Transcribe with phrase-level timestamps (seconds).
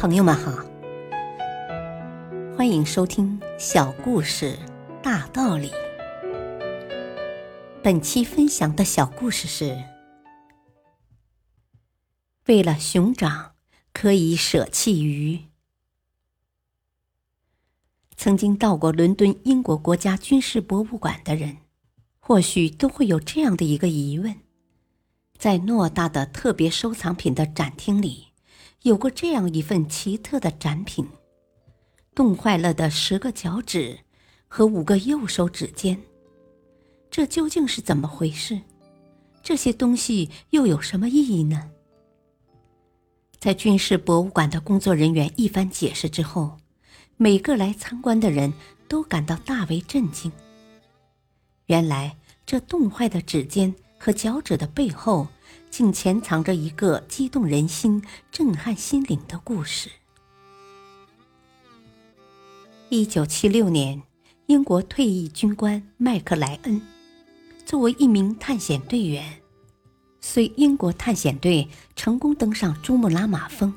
[0.00, 0.64] 朋友们好，
[2.56, 4.58] 欢迎收听小故事
[5.02, 5.70] 大道理。
[7.82, 9.76] 本期分享的小故事是：
[12.46, 13.52] 为了熊掌
[13.92, 15.40] 可以舍弃鱼。
[18.16, 21.58] 曾经到过伦敦英国国家军事博物馆的人，
[22.20, 24.34] 或许都会有这样的一个疑问：
[25.36, 28.29] 在偌大的特别收藏品的展厅里。
[28.82, 31.06] 有过这样一份奇特的展品：
[32.14, 33.98] 冻坏了的十个脚趾
[34.48, 36.00] 和五个右手指尖。
[37.10, 38.58] 这究竟是怎么回事？
[39.42, 41.70] 这些东西又有什么意义呢？
[43.38, 46.56] 在军事博物馆的工作人员一番解释之后，
[47.18, 48.50] 每个来参观的人
[48.88, 50.32] 都感到大为震惊。
[51.66, 55.28] 原来，这冻坏的指尖和脚趾的背后。
[55.70, 59.88] 竟潜藏着一个激动人心、震撼心灵的故事。
[62.88, 64.02] 一九七六年，
[64.46, 66.82] 英国退役军官麦克莱恩
[67.64, 69.40] 作为一名探险队员，
[70.20, 73.72] 随英国探险队成功登上珠穆朗玛峰。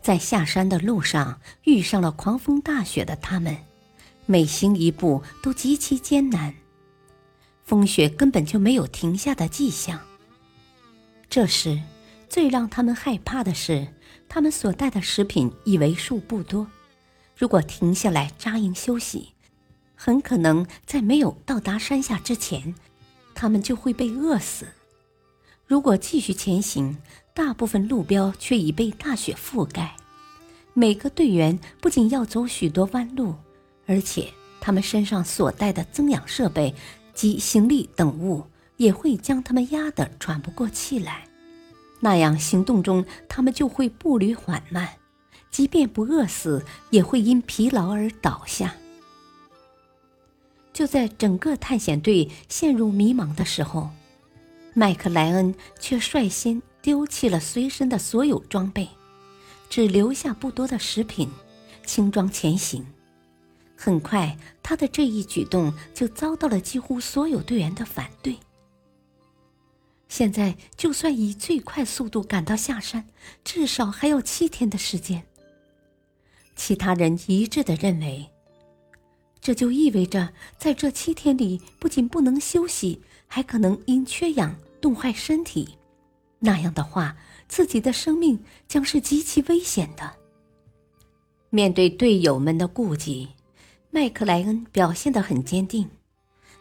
[0.00, 3.54] 在下山的路上遇上了狂风大雪的他们，
[4.24, 6.54] 每行一步都极其艰难。
[7.70, 10.00] 风雪根本就没有停下的迹象。
[11.28, 11.80] 这时，
[12.28, 13.86] 最让他们害怕的是，
[14.28, 16.66] 他们所带的食品已为数不多。
[17.38, 19.34] 如果停下来扎营休息，
[19.94, 22.74] 很可能在没有到达山下之前，
[23.36, 24.66] 他们就会被饿死。
[25.64, 26.98] 如果继续前行，
[27.32, 29.94] 大部分路标却已被大雪覆盖。
[30.74, 33.36] 每个队员不仅要走许多弯路，
[33.86, 34.26] 而且
[34.60, 36.74] 他们身上所带的增氧设备。
[37.20, 38.46] 及行李等物
[38.78, 41.28] 也会将他们压得喘不过气来，
[42.00, 44.88] 那样行动中他们就会步履缓慢，
[45.50, 48.74] 即便不饿死，也会因疲劳而倒下。
[50.72, 53.90] 就在整个探险队陷入迷茫的时候，
[54.72, 58.88] 麦克莱恩却率先丢弃了随身的所有装备，
[59.68, 61.28] 只留下不多的食品，
[61.84, 62.86] 轻装前行。
[63.82, 68.36] 很快，他的这一举动就遭到了几乎所有队员的反对。
[70.06, 73.06] 现在，就算以最快速度赶到下山，
[73.42, 75.24] 至少还要七天的时间。
[76.54, 78.28] 其他人一致的认为，
[79.40, 85.78] 这就意味着在这七天里，不仅不能休息，还可能因缺氧冻坏身体。
[86.38, 87.16] 那样的话，
[87.48, 90.16] 自己的生命将是极其危险的。
[91.48, 93.26] 面对队友们的顾忌。
[93.92, 95.90] 麦克莱恩表现得很坚定，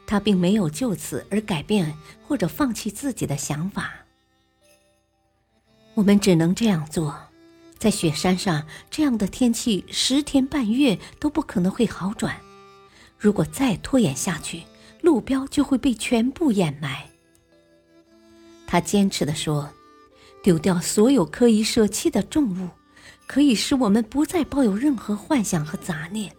[0.08, 1.96] 他并没有就此而改变
[2.28, 3.94] 或者放弃自己的想法。
[5.94, 7.16] 我们只能这样做，
[7.78, 12.36] 在雪山上，这样的天气十天半月都不可能会好转。
[13.18, 14.64] 如果再拖延下去，
[15.02, 17.06] 路标就会被全部掩埋。
[18.66, 19.70] 他坚持地说
[20.42, 22.70] ：“丢掉所有可以舍弃的重物，
[23.28, 26.34] 可以使我们不再抱有任何幻想和杂念。”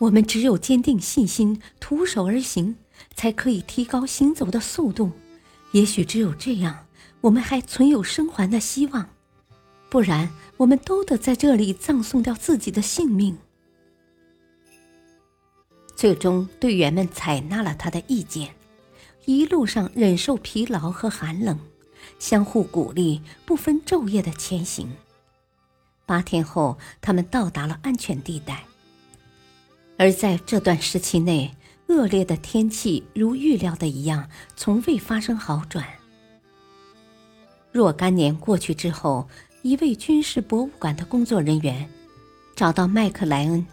[0.00, 2.76] 我们只有坚定信心，徒手而行，
[3.14, 5.12] 才可以提高行走的速度。
[5.72, 6.86] 也许只有这样，
[7.20, 9.10] 我们还存有生还的希望。
[9.90, 13.36] 不然，我们都得在这里葬送掉自己的性命。
[15.94, 18.54] 最终，队员们采纳了他的意见，
[19.26, 21.58] 一路上忍受疲劳和寒冷，
[22.18, 24.90] 相互鼓励，不分昼夜的前行。
[26.06, 28.64] 八天后，他们到达了安全地带。
[30.00, 31.54] 而在这段时期内，
[31.88, 35.86] 恶劣的天气如预料的一样，从未发生好转。
[37.70, 39.28] 若干年过去之后，
[39.60, 41.86] 一位军事博物馆的工作人员
[42.56, 43.66] 找到麦克莱恩，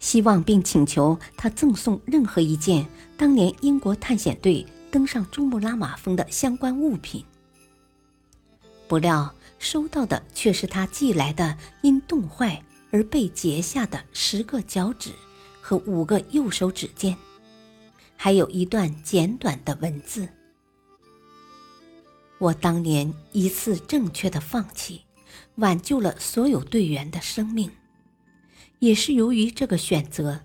[0.00, 2.84] 希望并请求他赠送任何一件
[3.16, 7.24] 当年英国探险队登上珠穆朗玛峰的相关物品。
[8.88, 12.60] 不料收到的却是他寄来的因冻坏
[12.90, 15.12] 而被截下的十个脚趾。
[15.62, 17.16] 和五个右手指尖，
[18.16, 20.28] 还有一段简短的文字。
[22.38, 25.02] 我当年一次正确的放弃，
[25.54, 27.70] 挽救了所有队员的生命，
[28.80, 30.40] 也是由于这个选择，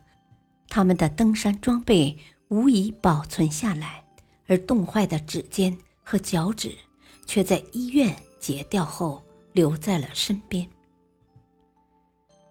[0.69, 2.15] 他们的登山装备
[2.49, 4.05] 无疑保存下来，
[4.45, 6.77] 而冻坏的指尖和脚趾
[7.25, 10.69] 却在医院截掉后留在了身边。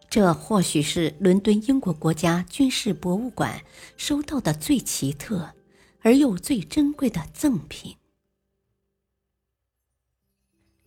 [0.08, 3.64] 这或许是伦敦英国国家军事博物馆
[3.96, 5.54] 收到的最奇特
[6.00, 7.96] 而又最珍贵的赠品。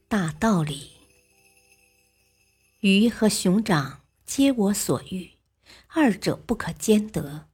[0.08, 0.92] 大道理，
[2.80, 5.32] 鱼和熊掌皆我所欲，
[5.90, 7.48] 二者不可兼得。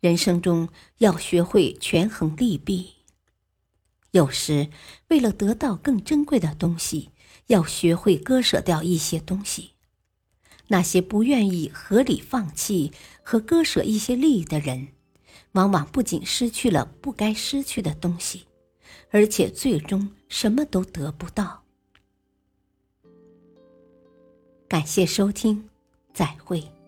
[0.00, 2.94] 人生中要学会权衡利弊。
[4.12, 4.70] 有时，
[5.08, 7.10] 为了得到更珍贵的东西，
[7.48, 9.72] 要学会割舍掉一些东西。
[10.72, 12.92] 那些不愿意合理放弃
[13.24, 14.88] 和割舍一些利益的人，
[15.52, 18.46] 往往不仅失去了不该失去的东西，
[19.10, 21.64] 而且最终什么都得不到。
[24.68, 25.68] 感谢收听，
[26.14, 26.79] 再会。